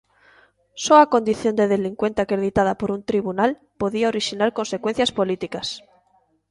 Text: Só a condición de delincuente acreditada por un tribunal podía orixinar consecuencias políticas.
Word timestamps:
Só 0.83 0.95
a 0.99 1.09
condición 1.13 1.53
de 1.59 1.69
delincuente 1.75 2.19
acreditada 2.21 2.73
por 2.79 2.89
un 2.95 3.01
tribunal 3.09 3.51
podía 3.81 4.11
orixinar 4.13 4.51
consecuencias 4.59 5.11
políticas. 5.19 5.67